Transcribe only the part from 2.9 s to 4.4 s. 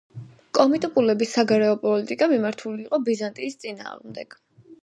ბიზანტიის წინააღმდეგ.